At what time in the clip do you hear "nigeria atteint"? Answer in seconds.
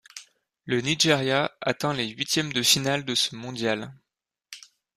0.81-1.93